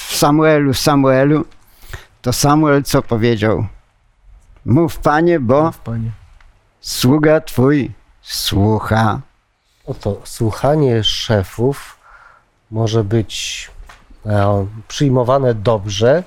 [0.10, 1.46] Samuelu, Samuelu,
[2.22, 3.68] to Samuel co powiedział?
[4.66, 6.12] Mów Panie, bo Panie.
[6.82, 9.22] sługa Twój słucha.
[9.86, 12.00] Oto słuchanie szefów
[12.72, 13.72] może być
[14.26, 16.24] e, przyjmowane dobrze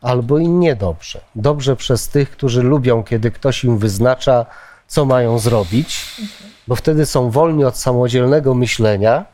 [0.00, 1.20] albo i niedobrze.
[1.34, 4.46] Dobrze przez tych, którzy lubią, kiedy ktoś im wyznacza,
[4.86, 6.16] co mają zrobić,
[6.68, 9.24] bo wtedy są wolni od samodzielnego myślenia,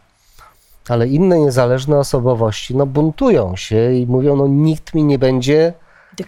[0.88, 5.72] ale inne niezależne osobowości no, buntują się i mówią, no nikt mi nie będzie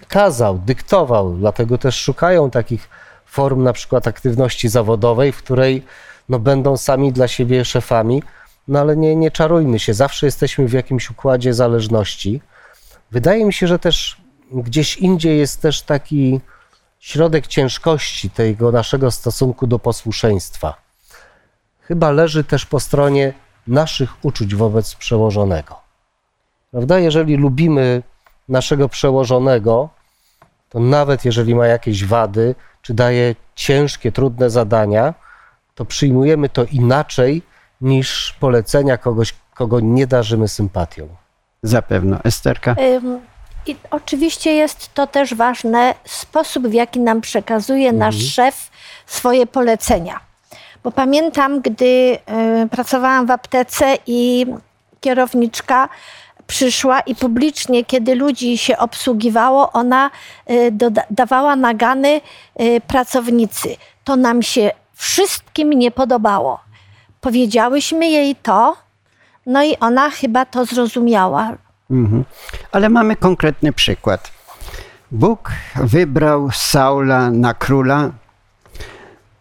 [0.09, 1.33] kazał, dyktował.
[1.33, 2.89] Dlatego też szukają takich
[3.27, 5.83] form na przykład aktywności zawodowej, w której
[6.31, 8.23] no, będą sami dla siebie szefami,
[8.69, 12.41] no ale nie, nie czarujmy się, zawsze jesteśmy w jakimś układzie zależności.
[13.11, 14.17] Wydaje mi się, że też
[14.53, 16.41] gdzieś indziej jest też taki
[16.99, 20.75] środek ciężkości tego naszego stosunku do posłuszeństwa.
[21.81, 23.33] Chyba leży też po stronie
[23.67, 25.81] naszych uczuć wobec przełożonego.
[26.71, 26.99] Prawda?
[26.99, 28.03] Jeżeli lubimy
[28.49, 29.89] naszego przełożonego,
[30.69, 35.15] to nawet jeżeli ma jakieś wady, czy daje ciężkie, trudne zadania,
[35.81, 37.43] to przyjmujemy to inaczej
[37.81, 41.09] niż polecenia kogoś, kogo nie darzymy sympatią.
[41.63, 42.21] Zapewne.
[42.25, 42.77] Esterka?
[42.97, 43.21] Ym,
[43.67, 48.71] I oczywiście jest to też ważne, sposób w jaki nam przekazuje nasz szef
[49.07, 50.21] swoje polecenia.
[50.85, 51.85] Bo pamiętam, gdy
[52.65, 54.47] y, pracowałam w aptece i
[55.01, 55.89] kierowniczka
[56.47, 60.11] przyszła i publicznie, kiedy ludzi się obsługiwało, ona
[60.51, 62.21] y, doda- dawała nagany
[62.61, 63.77] y, pracownicy.
[64.05, 66.61] To nam się wszystkim nie podobało.
[67.21, 68.77] Powiedziałyśmy jej to,
[69.47, 71.57] no i ona chyba to zrozumiała.
[71.91, 72.25] Mhm.
[72.73, 74.33] Ale mamy konkretny przykład.
[75.11, 78.11] Bóg wybrał Saula na króla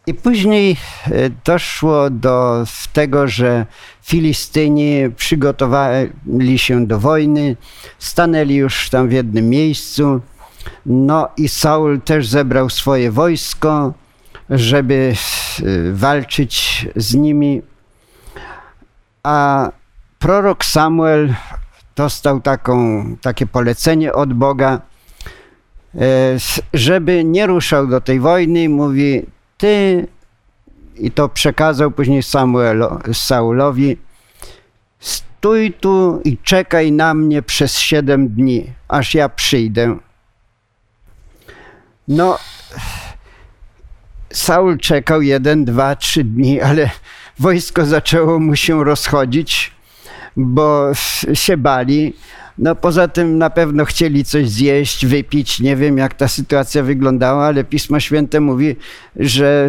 [0.08, 3.65] i później e, doszło do tego, że
[4.02, 7.56] Filistyni przygotowali się do wojny,
[8.00, 10.22] stanęli już tam w jednym miejscu.
[10.86, 13.93] No i Saul też zebrał swoje wojsko,
[14.49, 15.13] żeby
[15.59, 17.62] e, walczyć z nimi.
[19.23, 19.69] A
[20.19, 21.33] prorok Samuel
[21.95, 24.81] dostał taką, takie polecenie od Boga,
[26.35, 28.69] s- żeby nie ruszał do tej wojny.
[28.69, 29.25] Mówi,
[29.57, 30.07] ty,
[30.97, 33.97] i to przekazał później Samuelo, Saulowi,
[34.99, 39.97] stój tu i czekaj na mnie przez siedem dni, aż ja przyjdę.
[42.07, 42.38] No,
[44.34, 46.89] Saul czekał jeden, dwa, trzy dni, ale
[47.39, 49.72] wojsko zaczęło mu się rozchodzić,
[50.38, 50.92] bo
[51.34, 52.13] się bali.
[52.58, 55.60] No poza tym na pewno chcieli coś zjeść, wypić.
[55.60, 58.76] Nie wiem jak ta sytuacja wyglądała, ale Pismo Święte mówi,
[59.15, 59.68] że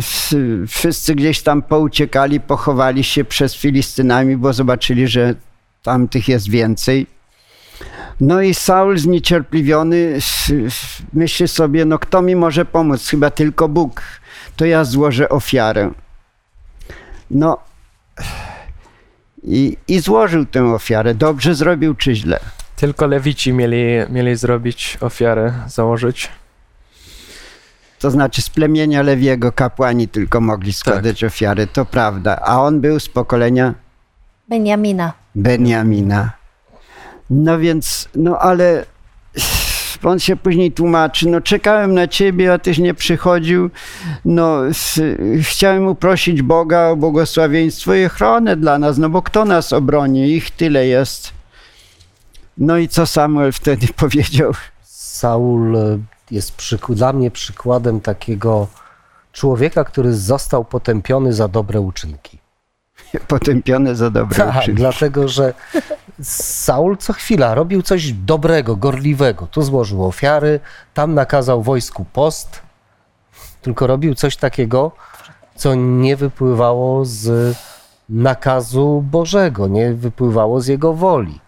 [0.68, 5.35] wszyscy gdzieś tam pouciekali, pochowali się przed Filistynami, bo zobaczyli, że
[5.83, 7.07] tamtych jest więcej.
[8.20, 10.18] No i Saul zniecierpliwiony
[11.12, 13.09] myśli sobie, no kto mi może pomóc?
[13.09, 14.03] Chyba tylko Bóg.
[14.61, 15.90] To ja złożę ofiarę.
[17.31, 17.59] No
[19.42, 21.14] i, i złożył tę ofiarę.
[21.14, 22.40] Dobrze zrobił czy źle?
[22.77, 26.29] Tylko lewici mieli, mieli zrobić ofiarę, założyć.
[27.99, 32.40] To znaczy z plemienia Lewiego kapłani tylko mogli składać ofiary, to prawda.
[32.40, 33.75] A on był z pokolenia
[34.49, 35.12] Beniamina.
[35.35, 36.33] Beniamina.
[37.31, 38.87] No więc, no ale
[40.02, 43.70] on się później tłumaczy, no czekałem na ciebie, a tyś nie przychodził.
[44.24, 45.00] No, s-
[45.42, 50.32] chciałem uprosić Boga o błogosławieństwo i ochronę dla nas, no bo kto nas obroni?
[50.34, 51.32] Ich tyle jest.
[52.58, 54.52] No i co Samuel wtedy powiedział?
[54.82, 55.98] Saul e,
[56.30, 56.56] jest
[56.88, 58.66] dla mnie przykładem takiego
[59.32, 62.39] człowieka, który został potępiony za dobre uczynki.
[63.29, 64.75] Potępione za dobre Tak, uczynki.
[64.75, 65.55] dlatego że
[66.23, 69.46] Saul co chwila robił coś dobrego, gorliwego.
[69.46, 70.61] Tu złożył ofiary,
[70.94, 72.62] tam nakazał wojsku post,
[73.62, 74.92] tylko robił coś takiego,
[75.57, 77.57] co nie wypływało z
[78.09, 81.40] nakazu Bożego, nie wypływało z jego woli.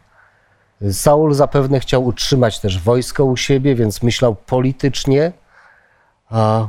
[0.93, 5.33] Saul zapewne chciał utrzymać też wojsko u siebie, więc myślał politycznie,
[6.31, 6.67] a,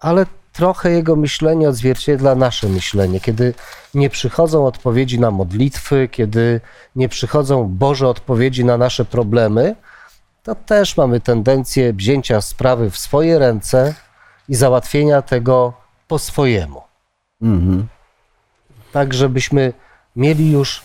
[0.00, 3.20] ale trochę jego myślenie odzwierciedla nasze myślenie.
[3.20, 3.54] Kiedy
[3.94, 6.60] nie przychodzą odpowiedzi na modlitwy, kiedy
[6.96, 9.76] nie przychodzą Boże odpowiedzi na nasze problemy,
[10.42, 13.94] to też mamy tendencję wzięcia sprawy w swoje ręce
[14.48, 15.72] i załatwienia tego
[16.08, 16.82] po swojemu.
[17.42, 17.86] Mhm.
[18.92, 19.72] Tak, żebyśmy
[20.16, 20.82] mieli już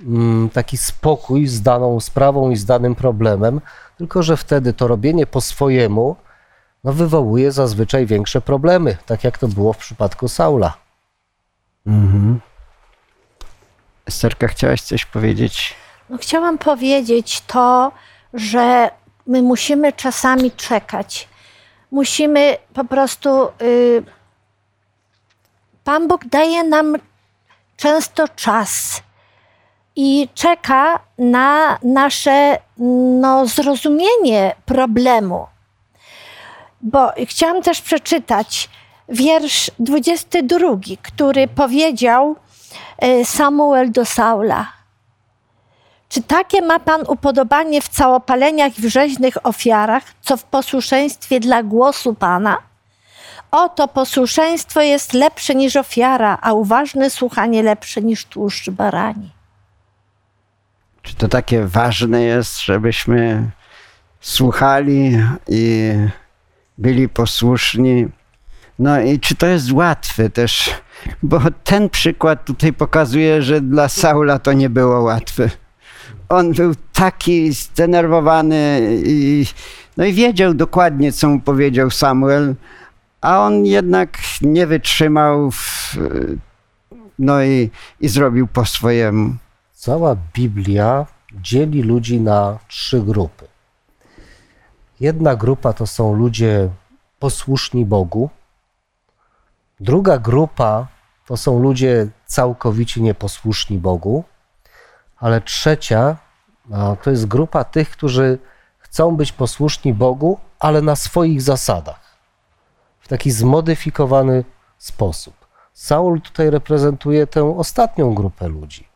[0.00, 3.60] mm, taki spokój z daną sprawą i z danym problemem,
[3.98, 6.16] tylko że wtedy to robienie po swojemu
[6.84, 10.74] no, wywołuje zazwyczaj większe problemy, tak jak to było w przypadku Saula.
[11.86, 12.40] Mhm.
[14.06, 15.74] Esterka, chciałaś coś powiedzieć?
[16.10, 17.92] No, chciałam powiedzieć to,
[18.34, 18.90] że
[19.26, 21.28] my musimy czasami czekać.
[21.90, 23.48] Musimy po prostu.
[23.62, 24.02] Y,
[25.84, 26.96] Pan Bóg daje nam
[27.76, 29.02] często czas
[29.96, 32.58] i czeka na nasze
[33.20, 35.46] no, zrozumienie problemu.
[36.82, 38.70] Bo chciałam też przeczytać
[39.08, 40.68] wiersz 22,
[41.02, 42.36] który powiedział
[43.04, 44.72] y, Samuel do Saula.
[46.08, 51.62] Czy takie ma Pan upodobanie w całopaleniach i w rzeźnych ofiarach, co w posłuszeństwie dla
[51.62, 52.58] głosu Pana?
[53.50, 59.30] Oto posłuszeństwo jest lepsze niż ofiara, a uważne słuchanie lepsze niż tłuszcz barani.
[61.02, 63.50] Czy to takie ważne jest, żebyśmy
[64.20, 65.18] słuchali
[65.48, 65.92] i
[66.78, 68.08] byli posłuszni?
[68.78, 70.70] No i czy to jest łatwe też?
[71.22, 75.50] Bo ten przykład tutaj pokazuje, że dla Saula to nie było łatwe.
[76.28, 79.46] On był taki zdenerwowany i,
[79.96, 82.54] no i wiedział dokładnie, co mu powiedział Samuel,
[83.20, 85.96] a on jednak nie wytrzymał w,
[87.18, 89.34] no i, i zrobił po swojemu.
[89.72, 91.06] Cała Biblia
[91.42, 93.51] dzieli ludzi na trzy grupy.
[95.02, 96.68] Jedna grupa to są ludzie
[97.18, 98.30] posłuszni Bogu,
[99.80, 100.86] druga grupa
[101.26, 104.24] to są ludzie całkowicie nieposłuszni Bogu,
[105.16, 106.16] ale trzecia
[107.02, 108.38] to jest grupa tych, którzy
[108.78, 112.16] chcą być posłuszni Bogu, ale na swoich zasadach,
[113.00, 114.44] w taki zmodyfikowany
[114.78, 115.34] sposób.
[115.72, 118.88] Saul tutaj reprezentuje tę ostatnią grupę ludzi.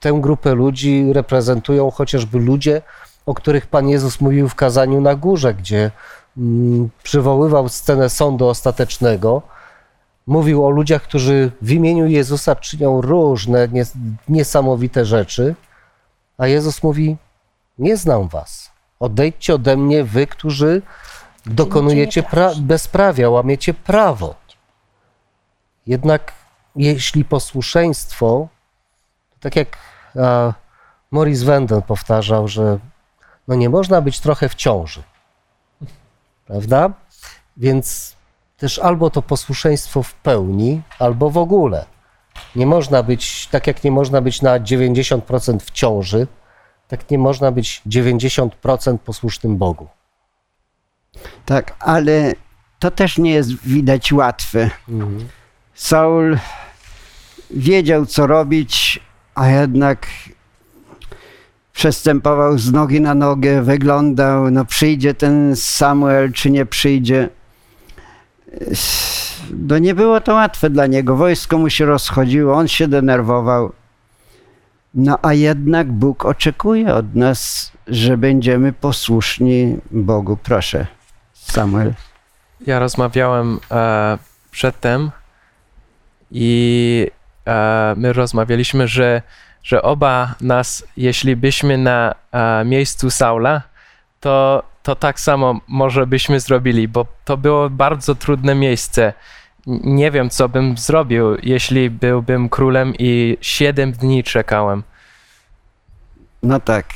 [0.00, 2.82] Tę grupę ludzi reprezentują chociażby ludzie,
[3.26, 5.90] o których Pan Jezus mówił w kazaniu na górze, gdzie
[6.36, 9.42] mm, przywoływał scenę sądu ostatecznego.
[10.26, 13.96] Mówił o ludziach, którzy w imieniu Jezusa czynią różne nies-
[14.28, 15.54] niesamowite rzeczy,
[16.38, 17.16] a Jezus mówi:
[17.78, 18.70] Nie znam was.
[19.00, 20.82] Odejdźcie ode mnie, wy, którzy
[21.46, 24.34] dokonujecie pra- bezprawia, łamiecie prawo.
[25.86, 26.32] Jednak
[26.76, 28.48] jeśli posłuszeństwo
[29.44, 29.78] tak jak
[31.10, 32.78] Maurice Wenden powtarzał, że
[33.48, 35.02] no nie można być trochę w ciąży.
[36.46, 36.92] Prawda?
[37.56, 38.16] Więc
[38.56, 41.86] też albo to posłuszeństwo w pełni, albo w ogóle.
[42.56, 46.26] Nie można być, tak jak nie można być na 90% w ciąży,
[46.88, 49.88] tak nie można być 90% posłusznym Bogu.
[51.46, 52.32] Tak, ale
[52.78, 54.70] to też nie jest widać łatwe.
[55.74, 56.38] Saul
[57.50, 59.00] wiedział, co robić,
[59.34, 60.06] a jednak
[61.74, 67.28] przestępował z nogi na nogę, wyglądał, no przyjdzie ten Samuel, czy nie przyjdzie.
[69.50, 71.16] No nie było to łatwe dla niego.
[71.16, 73.72] Wojsko mu się rozchodziło, on się denerwował.
[74.94, 80.38] No a jednak Bóg oczekuje od nas, że będziemy posłuszni Bogu.
[80.42, 80.86] Proszę,
[81.32, 81.94] Samuel.
[82.66, 84.18] Ja rozmawiałem e,
[84.50, 85.10] przedtem
[86.30, 87.10] i
[87.46, 89.22] e, my rozmawialiśmy, że,
[89.64, 93.62] że oba nas, jeśli byśmy na e, miejscu Saula,
[94.20, 99.12] to, to tak samo może byśmy zrobili, bo to było bardzo trudne miejsce.
[99.66, 104.82] Nie wiem, co bym zrobił, jeśli byłbym królem i siedem dni czekałem.
[106.42, 106.86] No tak.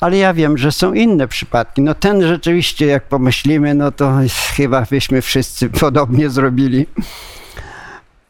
[0.00, 1.82] Ale ja wiem, że są inne przypadki.
[1.82, 4.12] No ten rzeczywiście, jak pomyślimy, no to
[4.56, 6.86] chyba byśmy wszyscy podobnie zrobili.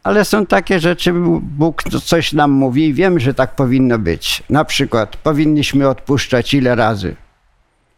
[0.06, 4.42] Ale są takie rzeczy, Bóg coś nam mówi i wiem, że tak powinno być.
[4.50, 7.16] Na przykład powinniśmy odpuszczać ile razy?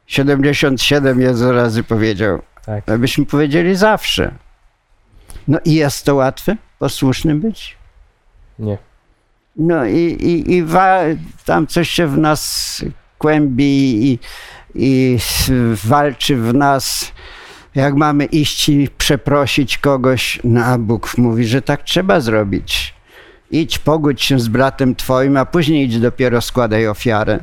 [0.06, 2.42] 77 Jezu razy powiedział.
[2.66, 2.88] Tak.
[2.88, 4.34] Abyśmy powiedzieli zawsze.
[5.48, 7.76] No i jest to łatwe, posłusznym być?
[8.58, 8.78] Nie.
[9.56, 11.00] No i, i, i wa-
[11.44, 12.84] tam coś się w nas
[13.18, 14.18] kłębi i,
[14.74, 15.18] i
[15.84, 17.12] walczy w nas.
[17.78, 22.94] Jak mamy iść i przeprosić kogoś, no a Bóg mówi, że tak trzeba zrobić.
[23.50, 27.38] Idź, pogódź się z bratem twoim, a później idź dopiero składaj ofiarę.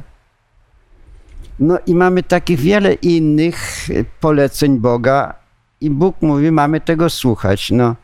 [1.60, 3.88] No i mamy takich wiele innych
[4.20, 5.34] poleceń Boga
[5.82, 7.72] i Bóg mówi, mamy tego słuchać.
[7.72, 7.96] No,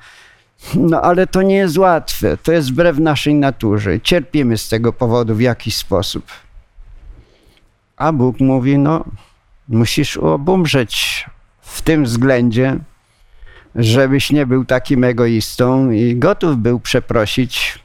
[0.76, 2.38] no ale to nie jest łatwe.
[2.38, 4.02] To jest wbrew naszej naturze.
[4.02, 6.26] Cierpimy z tego powodu w jakiś sposób.
[7.98, 9.06] A Bóg mówi, no
[9.68, 11.26] musisz obumrzeć
[11.72, 12.78] w tym względzie,
[13.76, 17.80] żebyś nie był takim egoistą i gotów był przeprosić,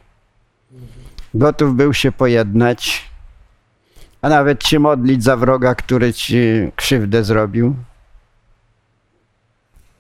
[1.35, 3.11] gotów był się pojednać,
[4.23, 6.37] a nawet się modlić za wroga, który ci
[6.77, 7.77] krzywdę zrobił.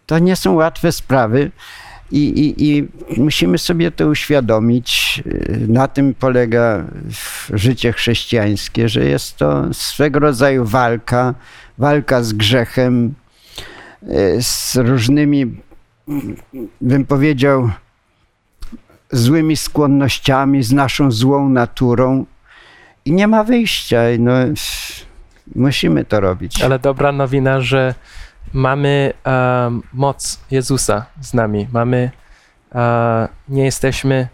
[0.06, 1.50] To nie są łatwe sprawy.
[2.10, 5.22] I, i, I musimy sobie to uświadomić.
[5.68, 6.84] Na tym polega
[7.52, 11.34] życie chrześcijańskie, że jest to swego rodzaju walka,
[11.78, 13.14] walka z grzechem,
[14.40, 15.60] z różnymi,
[16.80, 17.70] bym powiedział,
[19.10, 22.26] złymi skłonnościami, z naszą złą naturą.
[23.04, 23.98] I nie ma wyjścia.
[24.18, 24.32] No,
[25.54, 26.62] musimy to robić.
[26.62, 27.94] Ale dobra nowina, że
[28.52, 31.68] mamy e, moc Jezusa z nami.
[31.72, 32.10] Mamy,
[32.74, 34.28] e, nie jesteśmy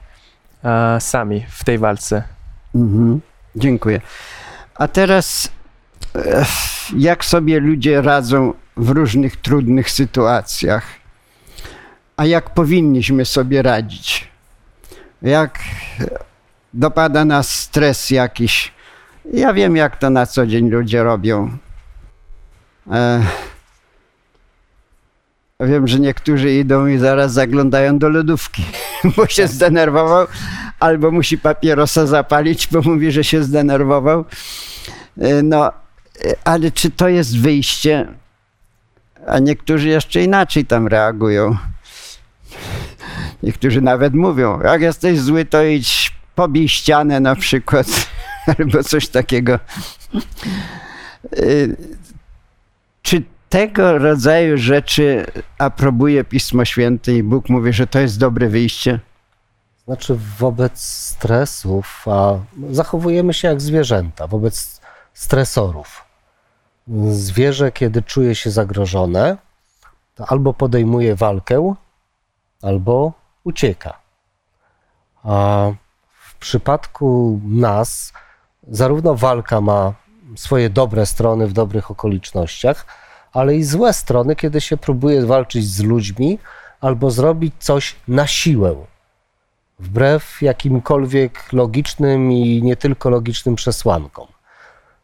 [0.65, 2.23] e, sami w tej walce.
[2.75, 3.21] Mhm.
[3.57, 4.01] Dziękuję.
[4.75, 5.51] A teraz,
[6.97, 10.85] jak sobie ludzie radzą w różnych trudnych sytuacjach?
[12.17, 14.29] A jak powinniśmy sobie radzić?
[15.23, 15.59] Jak
[16.75, 18.73] dopada nas stres jakiś?
[19.33, 21.59] Ja wiem, jak to na co dzień ludzie robią.
[22.93, 23.23] E,
[25.61, 28.65] Wiem, że niektórzy idą i zaraz zaglądają do lodówki,
[29.17, 30.27] bo się zdenerwował,
[30.81, 34.25] albo musi papierosa zapalić, bo mówi, że się zdenerwował.
[35.21, 35.73] E, No,
[36.45, 38.09] ale czy to jest wyjście?
[39.27, 41.57] A niektórzy jeszcze inaczej tam reagują.
[43.43, 47.87] Niektórzy nawet mówią, jak jesteś zły, to idź pobij ścianę na przykład,
[48.59, 49.59] albo coś takiego.
[51.33, 51.39] E,
[53.03, 55.27] Czy tego rodzaju rzeczy
[55.59, 59.01] aprobuje Pismo Święte i Bóg mówi, że to jest dobre wyjście?
[59.87, 62.35] Znaczy, wobec stresów, a
[62.71, 64.81] zachowujemy się jak zwierzęta, wobec
[65.15, 66.05] stresorów.
[67.11, 69.37] Zwierzę, kiedy czuje się zagrożone,
[70.15, 71.75] to albo podejmuje walkę,
[72.63, 73.13] albo
[73.45, 73.99] ucieka.
[75.25, 75.67] A
[76.23, 78.13] w przypadku nas,
[78.69, 79.95] zarówno walka ma
[80.37, 82.87] swoje dobre strony w dobrych okolicznościach,
[83.33, 86.39] ale i złe strony, kiedy się próbuje walczyć z ludźmi
[86.81, 88.77] albo zrobić coś na siłę
[89.83, 94.27] wbrew jakimkolwiek logicznym i nie tylko logicznym przesłankom.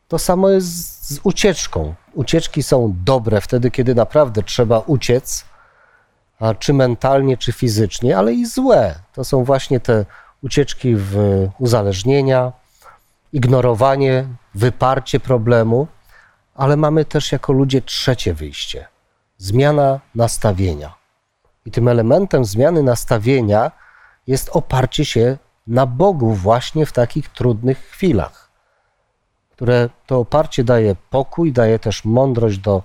[0.09, 1.95] To samo jest z ucieczką.
[2.15, 5.45] Ucieczki są dobre wtedy, kiedy naprawdę trzeba uciec,
[6.41, 8.95] a czy mentalnie, czy fizycznie, ale i złe.
[9.13, 10.05] To są właśnie te
[10.43, 11.17] ucieczki w
[11.59, 12.53] uzależnienia,
[13.33, 15.87] ignorowanie, wyparcie problemu,
[16.55, 18.89] ale mamy też jako ludzie trzecie wyjście
[19.39, 20.95] zmiana nastawienia.
[21.65, 23.73] I tym elementem zmiany nastawienia
[24.27, 28.48] jest oparcie się na Bogu właśnie w takich trudnych chwilach,
[29.59, 32.83] które to oparcie daje pokój, daje też mądrość do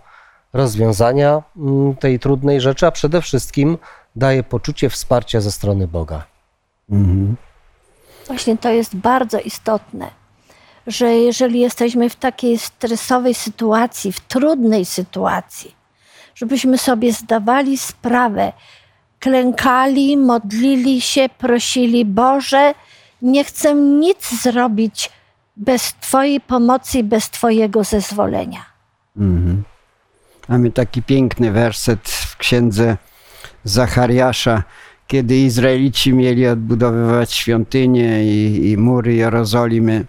[0.53, 3.77] rozwiązania mm, tej trudnej rzeczy, a przede wszystkim
[4.15, 6.23] daje poczucie wsparcia ze strony Boga.
[8.27, 10.11] Właśnie to jest bardzo istotne,
[10.87, 15.75] że jeżeli jesteśmy w takiej stresowej sytuacji, w trudnej sytuacji,
[16.35, 18.53] żebyśmy sobie zdawali sprawę,
[19.19, 22.73] klękali, modlili się, prosili Boże,
[23.21, 25.11] nie chcę nic zrobić
[25.57, 28.65] bez Twojej pomocy bez Twojego zezwolenia.
[29.17, 29.63] Mhm.
[30.49, 32.97] Mamy taki piękny werset w księdze
[33.63, 34.63] Zachariasza,
[35.07, 40.05] kiedy Izraelici mieli odbudowywać świątynię i, i mury Jerozolimy.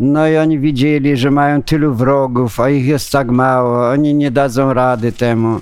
[0.00, 4.30] No i oni widzieli, że mają tylu wrogów, a ich jest tak mało, oni nie
[4.30, 5.60] dadzą rady temu.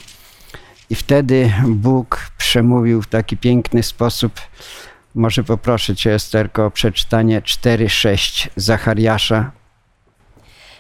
[0.91, 4.33] I wtedy Bóg przemówił w taki piękny sposób.
[5.17, 9.51] Może poproszę Cię, Esterko, o przeczytanie 4-6 Zachariasza.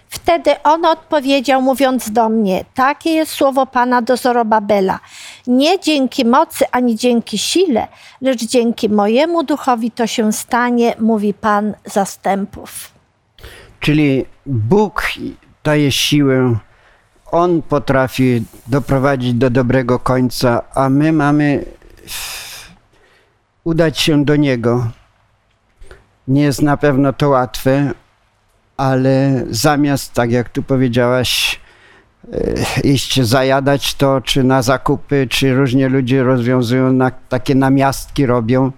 [0.09, 5.01] Wtedy on odpowiedział, mówiąc do mnie: Takie jest słowo Pana do Zorobabela.
[5.47, 7.89] Nie dzięki mocy ani dzięki sile,
[8.20, 12.93] lecz dzięki mojemu duchowi to się stanie, mówi Pan zastępów.
[13.80, 15.12] Czyli Bóg
[15.64, 16.59] daje siłę,
[17.32, 21.64] On potrafi doprowadzić do dobrego końca, a my mamy
[23.66, 24.88] udać się do Niego.
[26.28, 27.92] Nie jest na pewno to łatwe,
[28.76, 31.60] ale zamiast, tak jak tu powiedziałaś,
[32.32, 38.72] e, iść zajadać to, czy na zakupy, czy różnie ludzie rozwiązują, na, takie namiastki robią,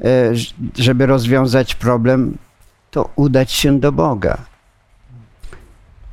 [0.00, 0.32] e,
[0.76, 2.38] żeby rozwiązać problem,
[2.90, 4.38] to udać się do Boga.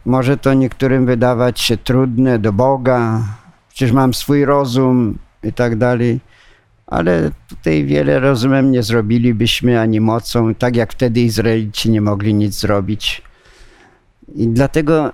[0.05, 3.21] Może to niektórym wydawać się trudne do Boga,
[3.69, 6.19] przecież mam swój rozum i tak dalej,
[6.91, 12.53] ale tutaj wiele rozumem nie zrobilibyśmy ani mocą, tak jak wtedy Izraelici nie mogli nic
[12.59, 13.21] zrobić.
[14.35, 15.11] I dlatego e,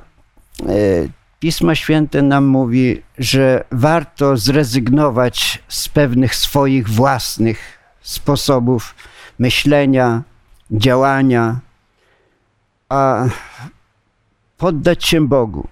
[1.40, 7.60] Pismo Święte nam mówi, że warto zrezygnować z pewnych swoich własnych
[8.02, 8.96] sposobów
[9.40, 10.24] myślenia,
[10.72, 11.60] działania,
[12.90, 13.26] a
[14.58, 15.68] poddać się Bogu,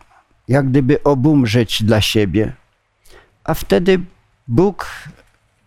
[0.47, 2.53] jak gdyby obumrzeć dla siebie.
[3.43, 3.99] A wtedy
[4.47, 4.87] Bóg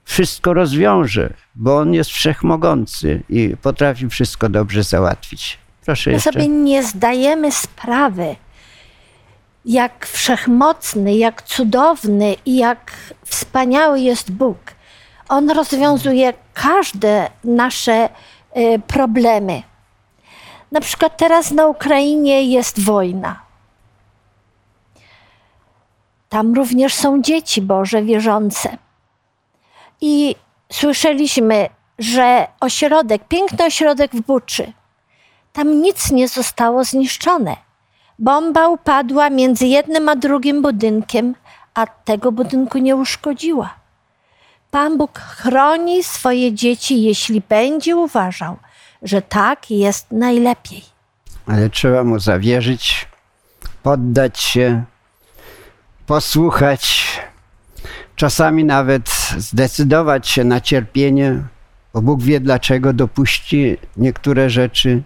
[0.09, 5.59] wszystko rozwiąże, bo On jest wszechmogący i potrafi wszystko dobrze załatwić.
[5.85, 6.33] Proszę My jeszcze.
[6.33, 8.37] sobie nie zdajemy sprawy,
[9.65, 12.93] jak wszechmocny, jak cudowny i jak
[13.25, 14.59] wspaniały jest Bóg.
[15.29, 18.09] On rozwiązuje każde nasze
[18.57, 19.63] y, problemy.
[20.73, 23.43] Na przykład teraz na Ukrainie jest wojna.
[26.29, 28.88] Tam również są dzieci Boże wierzące.
[30.01, 30.37] I
[30.73, 31.69] słyszeliśmy,
[31.99, 34.73] że ośrodek, piękny ośrodek w Buczy,
[35.53, 37.57] tam nic nie zostało zniszczone.
[38.19, 41.35] Bomba upadła między jednym a drugim budynkiem,
[41.75, 43.75] a tego budynku nie uszkodziła.
[44.71, 48.57] Pan Bóg chroni swoje dzieci, jeśli będzie uważał,
[49.03, 50.83] że tak jest najlepiej.
[51.47, 53.09] ale trzeba mu zawierzyć,
[53.83, 54.85] poddać się,
[56.07, 57.05] posłuchać,
[58.17, 61.43] czasami nawet zdecydować się na cierpienie,
[61.93, 65.03] bo Bóg wie dlaczego dopuści niektóre rzeczy,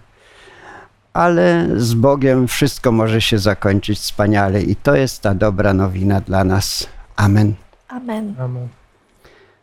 [1.12, 6.44] ale z Bogiem wszystko może się zakończyć wspaniale i to jest ta dobra nowina dla
[6.44, 6.86] nas.
[7.16, 7.54] Amen.
[7.88, 8.34] Amen.
[8.38, 8.68] Amen.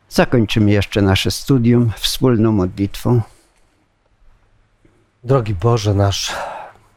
[0.10, 3.22] Zakończymy jeszcze nasze studium wspólną modlitwą.
[5.24, 6.36] Drogi Boże nasz,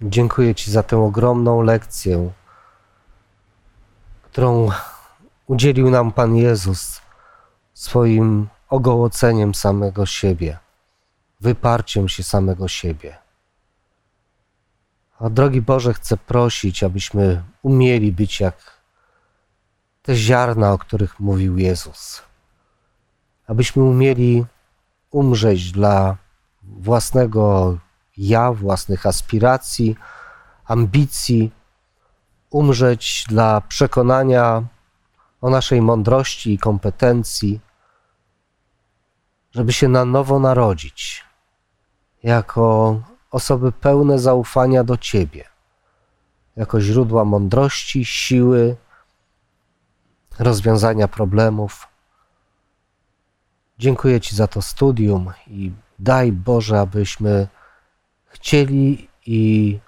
[0.03, 2.31] dziękuję Ci za tę ogromną lekcję,
[4.23, 4.69] którą
[5.47, 7.02] udzielił nam Pan Jezus
[7.83, 10.59] swoim ogołoceniem samego siebie,
[11.41, 13.17] wyparciem się samego siebie.
[15.19, 18.57] A drogi Boże, chcę prosić, abyśmy umieli być jak
[20.03, 22.23] te ziarna, o których mówił Jezus.
[23.47, 24.45] Abyśmy umieli
[25.11, 26.17] umrzeć dla
[26.63, 27.79] własnego
[28.17, 29.97] ja, własnych aspiracji,
[30.65, 31.53] ambicji,
[32.51, 34.63] umrzeć dla przekonania
[35.41, 37.61] o naszej mądrości i kompetencji,
[39.55, 41.25] żeby się na nowo narodzić
[42.23, 43.01] jako
[43.31, 45.45] osoby pełne zaufania do Ciebie,
[46.57, 48.77] jako źródła mądrości, siły,
[50.39, 51.89] rozwiązania problemów.
[53.79, 57.49] Dziękuję Ci za to studium i daj Boże, abyśmy
[58.27, 59.79] chcieli i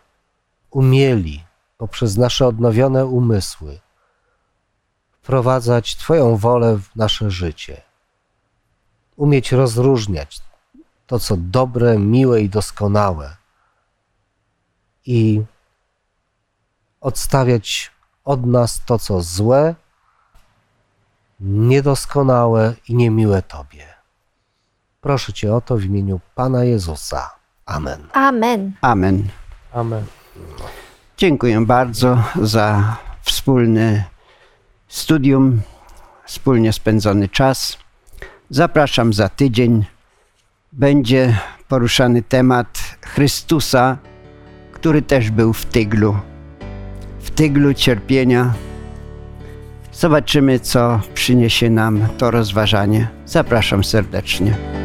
[0.70, 1.44] umieli
[1.78, 3.80] poprzez nasze odnowione umysły
[5.24, 7.82] wprowadzać Twoją wolę w nasze życie.
[9.16, 10.40] Umieć rozróżniać
[11.06, 13.36] to, co dobre, miłe i doskonałe
[15.06, 15.42] i
[17.00, 17.90] odstawiać
[18.24, 19.74] od nas to, co złe,
[21.40, 23.86] niedoskonałe i niemiłe Tobie.
[25.00, 27.30] Proszę Cię o to w imieniu Pana Jezusa.
[27.66, 28.08] Amen.
[28.12, 28.72] Amen.
[28.80, 29.28] Amen.
[29.72, 30.04] Amen.
[31.16, 34.04] Dziękuję bardzo za wspólne
[34.88, 35.62] studium,
[36.24, 37.83] wspólnie spędzony czas.
[38.50, 39.84] Zapraszam za tydzień.
[40.72, 41.38] Będzie
[41.68, 43.98] poruszany temat Chrystusa,
[44.72, 46.16] który też był w tyglu.
[47.20, 48.54] W tyglu cierpienia.
[49.92, 53.08] Zobaczymy, co przyniesie nam to rozważanie.
[53.26, 54.83] Zapraszam serdecznie.